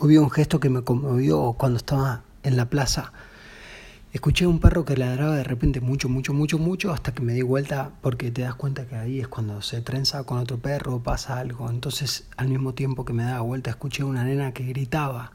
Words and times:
Hubo 0.00 0.22
un 0.22 0.30
gesto 0.30 0.60
que 0.60 0.70
me 0.70 0.82
conmovió 0.82 1.54
cuando 1.54 1.78
estaba 1.78 2.22
en 2.44 2.56
la 2.56 2.70
plaza. 2.70 3.12
Escuché 4.12 4.46
un 4.46 4.60
perro 4.60 4.84
que 4.84 4.96
ladraba 4.96 5.34
de 5.34 5.42
repente 5.42 5.80
mucho, 5.80 6.08
mucho, 6.08 6.32
mucho, 6.32 6.56
mucho, 6.56 6.92
hasta 6.92 7.12
que 7.12 7.20
me 7.20 7.32
di 7.32 7.42
vuelta 7.42 7.90
porque 8.00 8.30
te 8.30 8.42
das 8.42 8.54
cuenta 8.54 8.86
que 8.86 8.94
ahí 8.94 9.18
es 9.18 9.26
cuando 9.26 9.60
se 9.60 9.80
trenza 9.80 10.22
con 10.22 10.38
otro 10.38 10.58
perro, 10.58 11.02
pasa 11.02 11.40
algo. 11.40 11.68
Entonces, 11.68 12.28
al 12.36 12.46
mismo 12.46 12.74
tiempo 12.74 13.04
que 13.04 13.12
me 13.12 13.24
daba 13.24 13.40
vuelta, 13.40 13.70
escuché 13.70 14.04
una 14.04 14.22
nena 14.22 14.52
que 14.52 14.62
gritaba. 14.66 15.32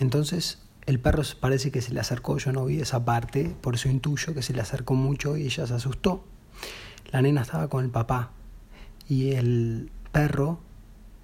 Entonces, 0.00 0.58
el 0.86 0.98
perro 0.98 1.22
parece 1.38 1.70
que 1.70 1.80
se 1.80 1.94
le 1.94 2.00
acercó, 2.00 2.38
yo 2.38 2.50
no 2.50 2.64
vi 2.64 2.80
esa 2.80 3.04
parte, 3.04 3.54
por 3.60 3.76
eso 3.76 3.88
intuyo 3.88 4.34
que 4.34 4.42
se 4.42 4.52
le 4.52 4.62
acercó 4.62 4.94
mucho 4.94 5.36
y 5.36 5.44
ella 5.44 5.68
se 5.68 5.74
asustó. 5.74 6.24
La 7.12 7.22
nena 7.22 7.42
estaba 7.42 7.68
con 7.68 7.84
el 7.84 7.90
papá 7.92 8.32
y 9.08 9.30
el 9.34 9.92
perro 10.10 10.58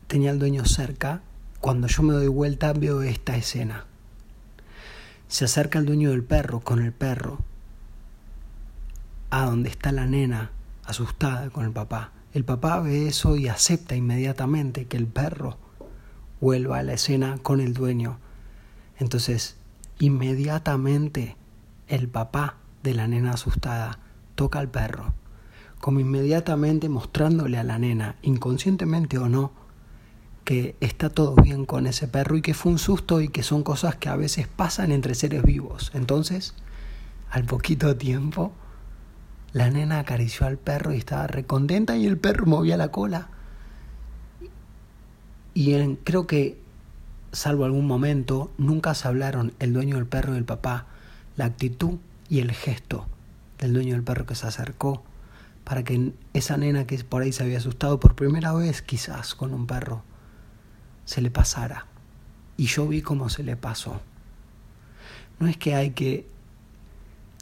tenía 0.06 0.30
al 0.30 0.38
dueño 0.38 0.64
cerca 0.64 1.22
cuando 1.66 1.88
yo 1.88 2.04
me 2.04 2.14
doy 2.14 2.28
vuelta 2.28 2.72
veo 2.72 3.02
esta 3.02 3.36
escena. 3.36 3.86
Se 5.26 5.46
acerca 5.46 5.80
el 5.80 5.86
dueño 5.86 6.10
del 6.10 6.22
perro 6.22 6.60
con 6.60 6.80
el 6.80 6.92
perro 6.92 7.40
a 9.30 9.46
donde 9.46 9.70
está 9.70 9.90
la 9.90 10.06
nena 10.06 10.52
asustada 10.84 11.50
con 11.50 11.64
el 11.64 11.72
papá. 11.72 12.12
El 12.32 12.44
papá 12.44 12.78
ve 12.78 13.08
eso 13.08 13.36
y 13.36 13.48
acepta 13.48 13.96
inmediatamente 13.96 14.84
que 14.84 14.96
el 14.96 15.08
perro 15.08 15.58
vuelva 16.40 16.78
a 16.78 16.84
la 16.84 16.92
escena 16.92 17.36
con 17.42 17.60
el 17.60 17.74
dueño. 17.74 18.20
Entonces, 19.00 19.56
inmediatamente 19.98 21.34
el 21.88 22.06
papá 22.06 22.58
de 22.84 22.94
la 22.94 23.08
nena 23.08 23.32
asustada 23.32 23.98
toca 24.36 24.60
al 24.60 24.70
perro, 24.70 25.14
como 25.80 25.98
inmediatamente 25.98 26.88
mostrándole 26.88 27.58
a 27.58 27.64
la 27.64 27.80
nena, 27.80 28.14
inconscientemente 28.22 29.18
o 29.18 29.28
no, 29.28 29.65
que 30.46 30.76
está 30.80 31.10
todo 31.10 31.34
bien 31.34 31.66
con 31.66 31.88
ese 31.88 32.06
perro 32.06 32.36
y 32.36 32.40
que 32.40 32.54
fue 32.54 32.70
un 32.70 32.78
susto 32.78 33.20
y 33.20 33.28
que 33.28 33.42
son 33.42 33.64
cosas 33.64 33.96
que 33.96 34.08
a 34.08 34.14
veces 34.14 34.46
pasan 34.46 34.92
entre 34.92 35.16
seres 35.16 35.42
vivos. 35.42 35.90
Entonces, 35.92 36.54
al 37.30 37.44
poquito 37.44 37.96
tiempo, 37.96 38.52
la 39.52 39.70
nena 39.70 39.98
acarició 39.98 40.46
al 40.46 40.56
perro 40.56 40.94
y 40.94 40.98
estaba 40.98 41.26
recontenta 41.26 41.96
y 41.96 42.06
el 42.06 42.16
perro 42.16 42.46
movía 42.46 42.76
la 42.76 42.92
cola. 42.92 43.28
Y 45.52 45.74
en, 45.74 45.96
creo 45.96 46.28
que, 46.28 46.60
salvo 47.32 47.64
algún 47.64 47.88
momento, 47.88 48.52
nunca 48.56 48.94
se 48.94 49.08
hablaron 49.08 49.52
el 49.58 49.72
dueño 49.72 49.96
del 49.96 50.06
perro 50.06 50.34
y 50.34 50.38
el 50.38 50.44
papá, 50.44 50.86
la 51.34 51.46
actitud 51.46 51.98
y 52.28 52.38
el 52.38 52.52
gesto 52.52 53.08
del 53.58 53.72
dueño 53.72 53.94
del 53.94 54.04
perro 54.04 54.26
que 54.26 54.36
se 54.36 54.46
acercó 54.46 55.02
para 55.64 55.82
que 55.82 56.12
esa 56.34 56.56
nena 56.56 56.86
que 56.86 57.02
por 57.02 57.22
ahí 57.22 57.32
se 57.32 57.42
había 57.42 57.58
asustado 57.58 57.98
por 57.98 58.14
primera 58.14 58.52
vez 58.52 58.80
quizás 58.80 59.34
con 59.34 59.52
un 59.52 59.66
perro, 59.66 60.04
se 61.06 61.22
le 61.22 61.30
pasara. 61.30 61.86
Y 62.58 62.66
yo 62.66 62.86
vi 62.86 63.00
cómo 63.00 63.30
se 63.30 63.42
le 63.42 63.56
pasó. 63.56 64.02
No 65.40 65.46
es 65.46 65.56
que 65.56 65.74
hay 65.74 65.92
que 65.92 66.28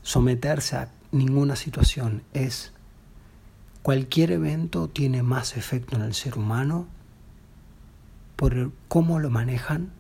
someterse 0.03 0.77
a 0.77 0.93
ninguna 1.11 1.57
situación, 1.57 2.23
es 2.33 2.73
cualquier 3.83 4.33
evento 4.33 4.89
tiene 4.89 5.23
más 5.23 5.57
efecto 5.57 5.97
en 5.97 6.03
el 6.03 6.15
ser 6.15 6.39
humano 6.39 6.87
por 8.37 8.73
cómo 8.89 9.19
lo 9.19 9.31
manejan 9.31 9.91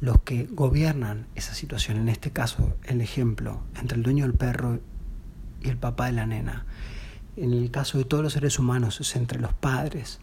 los 0.00 0.20
que 0.20 0.46
gobiernan 0.50 1.26
esa 1.34 1.54
situación. 1.54 1.96
En 1.96 2.08
este 2.08 2.30
caso, 2.30 2.76
el 2.84 3.00
ejemplo 3.00 3.62
entre 3.80 3.96
el 3.96 4.02
dueño 4.02 4.24
del 4.24 4.34
perro 4.34 4.80
y 5.62 5.68
el 5.68 5.76
papá 5.76 6.06
de 6.06 6.12
la 6.12 6.26
nena. 6.26 6.66
En 7.36 7.52
el 7.52 7.70
caso 7.70 7.98
de 7.98 8.04
todos 8.04 8.22
los 8.22 8.32
seres 8.32 8.58
humanos 8.58 9.00
es 9.00 9.16
entre 9.16 9.40
los 9.40 9.52
padres, 9.54 10.20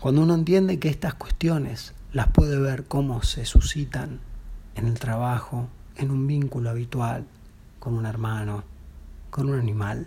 cuando 0.00 0.22
uno 0.22 0.34
entiende 0.34 0.78
que 0.78 0.88
estas 0.88 1.14
cuestiones 1.14 1.92
las 2.12 2.28
puede 2.28 2.58
ver 2.58 2.84
cómo 2.84 3.22
se 3.22 3.44
suscitan 3.44 4.20
en 4.76 4.86
el 4.86 4.98
trabajo, 4.98 5.68
en 5.96 6.12
un 6.12 6.26
vínculo 6.28 6.70
habitual, 6.70 7.26
con 7.80 7.94
un 7.94 8.06
hermano, 8.06 8.62
con 9.30 9.50
un 9.50 9.58
animal, 9.58 10.06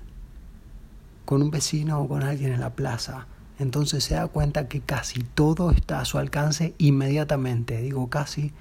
con 1.25 1.41
un 1.41 1.51
vecino 1.51 1.99
o 1.99 2.07
con 2.07 2.23
alguien 2.23 2.53
en 2.53 2.61
la 2.61 2.73
plaza, 2.73 3.27
entonces 3.59 4.05
se 4.05 4.15
da 4.15 4.27
cuenta 4.27 4.69
que 4.69 4.79
casi 4.79 5.23
todo 5.23 5.71
está 5.71 5.99
a 5.99 6.05
su 6.05 6.17
alcance 6.17 6.73
inmediatamente. 6.77 7.81
Digo 7.81 8.09
casi 8.09 8.53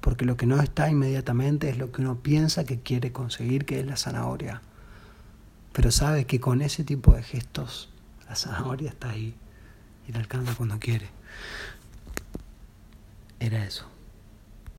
porque 0.00 0.24
lo 0.24 0.36
que 0.38 0.46
no 0.46 0.60
está 0.60 0.88
inmediatamente 0.88 1.68
es 1.68 1.76
lo 1.76 1.92
que 1.92 2.00
uno 2.00 2.16
piensa 2.16 2.64
que 2.64 2.80
quiere 2.80 3.12
conseguir, 3.12 3.66
que 3.66 3.80
es 3.80 3.86
la 3.86 3.96
zanahoria. 3.96 4.62
Pero 5.72 5.90
sabe 5.90 6.24
que 6.24 6.40
con 6.40 6.62
ese 6.62 6.84
tipo 6.84 7.12
de 7.12 7.22
gestos 7.22 7.90
la 8.28 8.34
zanahoria 8.34 8.88
está 8.88 9.10
ahí 9.10 9.36
y 10.06 10.12
le 10.12 10.18
alcanza 10.18 10.54
cuando 10.54 10.78
quiere. 10.78 11.08
Era 13.40 13.64
eso. 13.64 13.93